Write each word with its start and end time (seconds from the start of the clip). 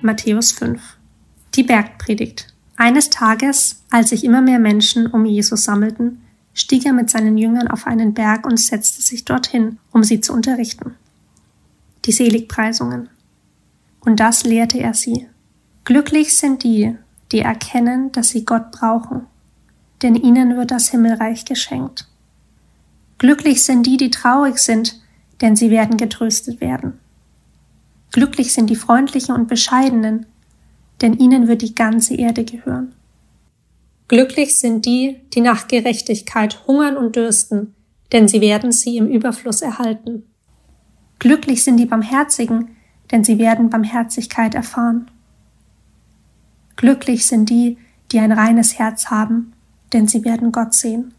Matthäus 0.00 0.52
5 0.52 0.80
Die 1.54 1.64
Bergpredigt 1.64 2.54
Eines 2.76 3.10
Tages, 3.10 3.82
als 3.90 4.08
sich 4.08 4.24
immer 4.24 4.40
mehr 4.40 4.58
Menschen 4.58 5.06
um 5.06 5.26
Jesus 5.26 5.64
sammelten, 5.64 6.22
stieg 6.54 6.86
er 6.86 6.92
mit 6.92 7.10
seinen 7.10 7.36
Jüngern 7.36 7.68
auf 7.68 7.86
einen 7.86 8.14
Berg 8.14 8.46
und 8.46 8.58
setzte 8.58 9.02
sich 9.02 9.24
dorthin, 9.24 9.78
um 9.92 10.02
sie 10.04 10.20
zu 10.20 10.32
unterrichten. 10.32 10.94
Die 12.04 12.12
Seligpreisungen. 12.12 13.10
Und 14.00 14.20
das 14.20 14.44
lehrte 14.44 14.78
er 14.78 14.94
sie. 14.94 15.28
Glücklich 15.84 16.36
sind 16.36 16.64
die, 16.64 16.96
die 17.30 17.40
erkennen, 17.40 18.10
dass 18.12 18.30
sie 18.30 18.44
Gott 18.44 18.70
brauchen, 18.70 19.26
denn 20.02 20.14
ihnen 20.14 20.56
wird 20.56 20.70
das 20.70 20.88
Himmelreich 20.88 21.44
geschenkt. 21.44 22.08
Glücklich 23.18 23.64
sind 23.64 23.84
die, 23.84 23.96
die 23.96 24.10
traurig 24.10 24.58
sind, 24.58 25.00
denn 25.40 25.56
sie 25.56 25.70
werden 25.70 25.96
getröstet 25.96 26.60
werden. 26.60 26.98
Glücklich 28.12 28.54
sind 28.54 28.70
die 28.70 28.76
Freundlichen 28.76 29.34
und 29.34 29.48
Bescheidenen, 29.48 30.26
denn 31.00 31.14
ihnen 31.14 31.48
wird 31.48 31.62
die 31.62 31.74
ganze 31.74 32.14
Erde 32.14 32.44
gehören. 32.44 32.94
Glücklich 34.08 34.58
sind 34.58 34.86
die, 34.86 35.20
die 35.34 35.40
nach 35.40 35.68
Gerechtigkeit 35.68 36.66
hungern 36.66 36.96
und 36.96 37.16
dürsten, 37.16 37.74
denn 38.12 38.26
sie 38.26 38.40
werden 38.40 38.72
sie 38.72 38.96
im 38.96 39.06
Überfluss 39.06 39.60
erhalten. 39.62 40.24
Glücklich 41.18 41.62
sind 41.62 41.76
die 41.76 41.86
Barmherzigen, 41.86 42.76
denn 43.10 43.24
sie 43.24 43.38
werden 43.38 43.68
Barmherzigkeit 43.68 44.54
erfahren. 44.54 45.10
Glücklich 46.76 47.26
sind 47.26 47.50
die, 47.50 47.76
die 48.12 48.20
ein 48.20 48.32
reines 48.32 48.78
Herz 48.78 49.06
haben, 49.06 49.52
denn 49.92 50.06
sie 50.06 50.24
werden 50.24 50.52
Gott 50.52 50.74
sehen. 50.74 51.12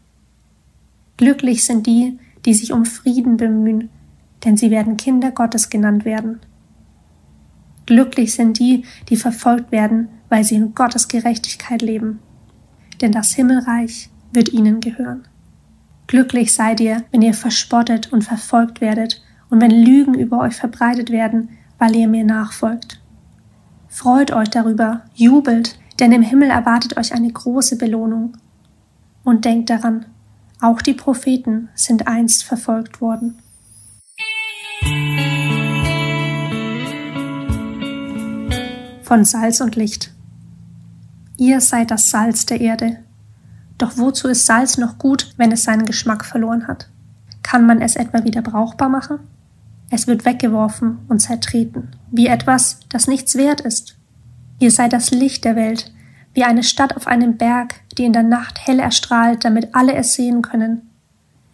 Glücklich 1.20 1.66
sind 1.66 1.86
die, 1.86 2.18
die 2.46 2.54
sich 2.54 2.72
um 2.72 2.86
Frieden 2.86 3.36
bemühen, 3.36 3.90
denn 4.42 4.56
sie 4.56 4.70
werden 4.70 4.96
Kinder 4.96 5.30
Gottes 5.30 5.68
genannt 5.68 6.06
werden. 6.06 6.40
Glücklich 7.84 8.32
sind 8.32 8.58
die, 8.58 8.86
die 9.10 9.16
verfolgt 9.16 9.70
werden, 9.70 10.08
weil 10.30 10.44
sie 10.44 10.54
in 10.54 10.74
Gottes 10.74 11.08
Gerechtigkeit 11.08 11.82
leben. 11.82 12.20
Denn 13.02 13.12
das 13.12 13.34
Himmelreich 13.34 14.08
wird 14.32 14.54
ihnen 14.54 14.80
gehören. 14.80 15.28
Glücklich 16.06 16.54
seid 16.54 16.80
ihr, 16.80 17.04
wenn 17.10 17.20
ihr 17.20 17.34
verspottet 17.34 18.10
und 18.10 18.24
verfolgt 18.24 18.80
werdet 18.80 19.22
und 19.50 19.60
wenn 19.60 19.72
Lügen 19.72 20.14
über 20.14 20.38
euch 20.38 20.56
verbreitet 20.56 21.10
werden, 21.10 21.50
weil 21.78 21.94
ihr 21.96 22.08
mir 22.08 22.24
nachfolgt. 22.24 22.98
Freut 23.88 24.32
euch 24.32 24.48
darüber, 24.48 25.04
jubelt, 25.12 25.78
denn 25.98 26.12
im 26.12 26.22
Himmel 26.22 26.48
erwartet 26.48 26.96
euch 26.96 27.12
eine 27.12 27.30
große 27.30 27.76
Belohnung. 27.76 28.38
Und 29.22 29.44
denkt 29.44 29.68
daran, 29.68 30.06
auch 30.60 30.82
die 30.82 30.94
Propheten 30.94 31.68
sind 31.74 32.06
einst 32.06 32.44
verfolgt 32.44 33.00
worden. 33.00 33.38
von 39.10 39.24
Salz 39.24 39.60
und 39.60 39.74
Licht. 39.74 40.12
Ihr 41.36 41.60
seid 41.60 41.90
das 41.90 42.10
Salz 42.10 42.46
der 42.46 42.60
Erde. 42.60 42.98
Doch 43.76 43.98
wozu 43.98 44.28
ist 44.28 44.46
Salz 44.46 44.78
noch 44.78 44.98
gut, 44.98 45.34
wenn 45.36 45.50
es 45.50 45.64
seinen 45.64 45.84
Geschmack 45.84 46.24
verloren 46.24 46.68
hat? 46.68 46.88
Kann 47.42 47.66
man 47.66 47.82
es 47.82 47.96
etwa 47.96 48.22
wieder 48.22 48.40
brauchbar 48.40 48.88
machen? 48.88 49.18
Es 49.90 50.06
wird 50.06 50.24
weggeworfen 50.24 51.00
und 51.08 51.18
zertreten, 51.18 51.88
wie 52.12 52.28
etwas, 52.28 52.78
das 52.88 53.08
nichts 53.08 53.34
wert 53.34 53.60
ist. 53.60 53.96
Ihr 54.60 54.70
seid 54.70 54.92
das 54.92 55.10
Licht 55.10 55.44
der 55.44 55.56
Welt, 55.56 55.92
wie 56.34 56.44
eine 56.44 56.62
Stadt 56.62 56.96
auf 56.96 57.06
einem 57.06 57.36
Berg, 57.36 57.74
die 57.98 58.04
in 58.04 58.12
der 58.12 58.22
Nacht 58.22 58.58
hell 58.66 58.78
erstrahlt, 58.78 59.44
damit 59.44 59.74
alle 59.74 59.94
es 59.94 60.14
sehen 60.14 60.42
können. 60.42 60.90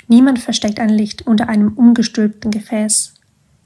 Niemand 0.08 0.38
versteckt 0.38 0.78
ein 0.78 0.88
Licht 0.88 1.26
unter 1.26 1.48
einem 1.48 1.72
umgestülpten 1.74 2.50
Gefäß. 2.50 3.14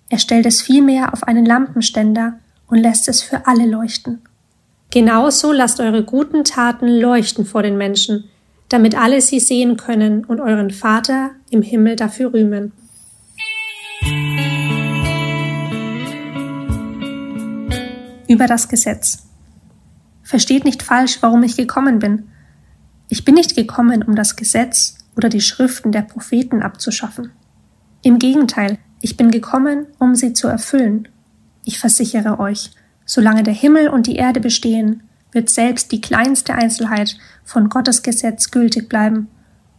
Er 0.09 0.19
stellt 0.19 0.47
es 0.47 0.63
vielmehr 0.63 1.13
auf 1.13 1.25
einen 1.25 1.45
Lampenständer 1.45 2.39
und 2.67 2.79
lässt 2.79 3.09
es 3.09 3.23
für 3.23 3.47
alle 3.47 3.67
leuchten. 3.67 4.23
Genauso 4.91 5.53
lasst 5.53 5.81
eure 5.81 6.05
guten 6.05 6.45
Taten 6.45 6.89
leuchten 6.89 7.45
vor 7.45 7.63
den 7.63 7.77
Menschen, 7.77 8.25
damit 8.69 8.97
alle 8.97 9.21
sie 9.21 9.39
sehen 9.39 9.77
können 9.77 10.25
und 10.25 10.41
euren 10.41 10.71
Vater 10.71 11.31
im 11.51 11.63
Himmel 11.63 11.97
dafür 11.97 12.33
rühmen. 12.33 12.73
Über 18.29 18.47
das 18.47 18.69
Gesetz. 18.69 19.30
Versteht 20.31 20.65
nicht 20.65 20.83
falsch, 20.83 21.19
warum 21.21 21.43
ich 21.43 21.57
gekommen 21.57 21.99
bin. 21.99 22.29
Ich 23.09 23.25
bin 23.25 23.35
nicht 23.35 23.57
gekommen, 23.57 24.03
um 24.03 24.15
das 24.15 24.37
Gesetz 24.37 24.97
oder 25.17 25.29
die 25.29 25.41
Schriften 25.41 25.91
der 25.91 26.03
Propheten 26.03 26.63
abzuschaffen. 26.63 27.33
Im 28.03 28.19
Gegenteil, 28.19 28.79
ich 29.03 29.17
bin 29.17 29.31
gekommen, 29.31 29.87
um 29.99 30.15
sie 30.15 30.33
zu 30.33 30.47
erfüllen 30.47 31.09
ich 31.65 31.79
versichere 31.79 32.39
euch, 32.39 32.71
solange 33.05 33.43
der 33.43 33.55
Himmel 33.55 33.89
und 33.89 34.07
die 34.07 34.17
Erde 34.17 34.41
bestehen, 34.41 35.03
wird 35.33 35.51
selbst 35.51 35.93
die 35.93 36.01
kleinste 36.01 36.55
Einzelheit 36.55 37.17
von 37.45 37.69
Gottes 37.69 38.03
Gesetz 38.03 38.51
gültig 38.51 38.89
bleiben, 38.89 39.29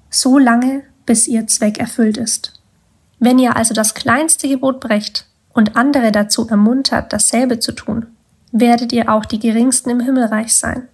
so 0.09 0.37
lange, 0.37 0.83
bis 1.05 1.27
ihr 1.27 1.47
Zweck 1.47 1.79
erfüllt 1.79 2.17
ist. 2.17 2.53
Wenn 3.19 3.39
ihr 3.39 3.55
also 3.55 3.73
das 3.73 3.93
kleinste 3.93 4.47
Gebot 4.47 4.79
brecht 4.79 5.27
und 5.53 5.75
andere 5.75 6.11
dazu 6.11 6.47
ermuntert, 6.47 7.11
dasselbe 7.11 7.59
zu 7.59 7.73
tun, 7.73 8.07
werdet 8.51 8.91
ihr 8.93 9.09
auch 9.11 9.25
die 9.25 9.39
geringsten 9.39 9.89
im 9.89 9.99
Himmelreich 9.99 10.55
sein. 10.55 10.87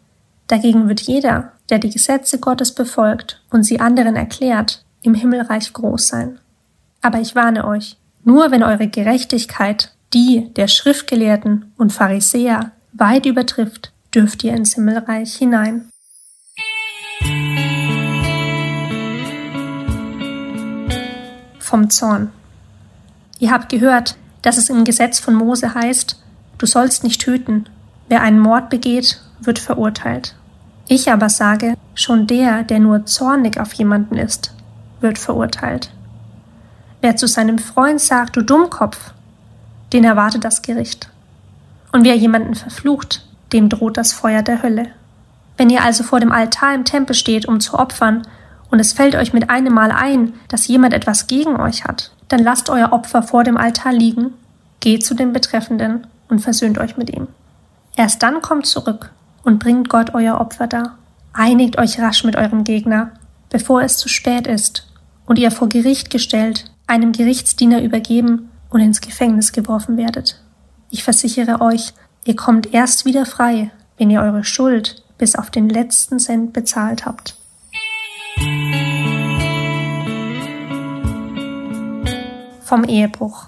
Dagegen 0.47 0.87
wird 0.87 1.01
jeder, 1.01 1.51
der 1.69 1.79
die 1.79 1.89
Gesetze 1.89 2.39
Gottes 2.39 2.73
befolgt 2.73 3.41
und 3.49 3.63
sie 3.63 3.79
anderen 3.79 4.15
erklärt, 4.15 4.83
im 5.01 5.13
Himmelreich 5.13 5.73
groß 5.73 6.07
sein. 6.07 6.39
Aber 7.01 7.19
ich 7.19 7.35
warne 7.35 7.65
euch, 7.65 7.97
nur 8.23 8.51
wenn 8.51 8.63
eure 8.63 8.87
Gerechtigkeit 8.87 9.93
die 10.13 10.53
der 10.53 10.67
Schriftgelehrten 10.67 11.73
und 11.77 11.91
Pharisäer 11.91 12.71
weit 12.93 13.25
übertrifft, 13.25 13.91
dürft 14.13 14.43
ihr 14.43 14.53
ins 14.53 14.75
Himmelreich 14.75 15.35
hinein. 15.35 15.89
Vom 21.59 21.89
Zorn. 21.89 22.31
Ihr 23.39 23.51
habt 23.51 23.69
gehört, 23.69 24.15
dass 24.41 24.57
es 24.57 24.69
im 24.69 24.85
Gesetz 24.85 25.19
von 25.19 25.35
Mose 25.35 25.73
heißt, 25.73 26.23
du 26.57 26.65
sollst 26.65 27.03
nicht 27.03 27.21
töten, 27.21 27.65
wer 28.09 28.21
einen 28.21 28.39
Mord 28.39 28.69
begeht, 28.69 29.21
wird 29.39 29.59
verurteilt. 29.59 30.35
Ich 30.87 31.11
aber 31.11 31.29
sage, 31.29 31.75
schon 31.95 32.27
der, 32.27 32.63
der 32.63 32.79
nur 32.79 33.05
zornig 33.05 33.59
auf 33.59 33.73
jemanden 33.73 34.17
ist, 34.17 34.53
wird 35.01 35.17
verurteilt. 35.17 35.91
Wer 37.01 37.15
zu 37.15 37.27
seinem 37.27 37.59
Freund 37.59 38.01
sagt, 38.01 38.35
du 38.35 38.41
Dummkopf, 38.41 39.11
den 39.93 40.03
erwartet 40.03 40.43
das 40.43 40.61
Gericht. 40.61 41.09
Und 41.91 42.05
wer 42.05 42.15
jemanden 42.15 42.55
verflucht, 42.55 43.25
dem 43.53 43.69
droht 43.69 43.97
das 43.97 44.13
Feuer 44.13 44.41
der 44.41 44.63
Hölle. 44.63 44.87
Wenn 45.57 45.69
ihr 45.69 45.83
also 45.83 46.03
vor 46.03 46.19
dem 46.19 46.31
Altar 46.31 46.73
im 46.73 46.85
Tempel 46.85 47.15
steht, 47.15 47.47
um 47.47 47.59
zu 47.59 47.77
opfern, 47.77 48.27
und 48.69 48.79
es 48.79 48.91
fällt 48.91 49.15
euch 49.15 49.31
mit 49.31 49.49
einem 49.49 49.73
Mal 49.73 49.91
ein, 49.91 50.33
dass 50.49 50.67
jemand 50.67 50.93
etwas 50.93 51.27
gegen 51.27 51.55
euch 51.55 51.85
hat, 51.85 52.11
dann 52.27 52.43
lasst 52.43 52.69
euer 52.69 52.91
Opfer 52.91 53.23
vor 53.23 53.45
dem 53.45 53.55
Altar 53.55 53.93
liegen, 53.93 54.33
geht 54.81 55.05
zu 55.05 55.13
dem 55.13 55.31
Betreffenden 55.31 56.05
und 56.29 56.39
versöhnt 56.39 56.77
euch 56.77 56.97
mit 56.97 57.09
ihm. 57.09 57.27
Erst 57.95 58.21
dann 58.23 58.41
kommt 58.41 58.65
zurück 58.65 59.11
und 59.43 59.59
bringt 59.59 59.89
Gott 59.89 60.13
euer 60.13 60.39
Opfer 60.39 60.67
dar. 60.67 60.97
Einigt 61.33 61.77
euch 61.77 61.99
rasch 61.99 62.23
mit 62.23 62.35
eurem 62.35 62.63
Gegner, 62.63 63.11
bevor 63.49 63.81
es 63.81 63.97
zu 63.97 64.09
spät 64.09 64.47
ist 64.47 64.87
und 65.25 65.39
ihr 65.39 65.51
vor 65.51 65.69
Gericht 65.69 66.09
gestellt, 66.09 66.71
einem 66.87 67.11
Gerichtsdiener 67.11 67.81
übergeben 67.81 68.49
und 68.69 68.81
ins 68.81 69.01
Gefängnis 69.01 69.51
geworfen 69.51 69.97
werdet. 69.97 70.41
Ich 70.89 71.03
versichere 71.03 71.61
euch, 71.61 71.93
ihr 72.25 72.35
kommt 72.35 72.73
erst 72.73 73.05
wieder 73.05 73.25
frei, 73.25 73.71
wenn 73.97 74.09
ihr 74.09 74.21
eure 74.21 74.43
Schuld 74.43 75.03
bis 75.17 75.35
auf 75.35 75.49
den 75.49 75.69
letzten 75.69 76.19
Cent 76.19 76.53
bezahlt 76.53 77.05
habt. 77.05 77.35
Vom 82.63 82.83
Ehebruch. 82.83 83.47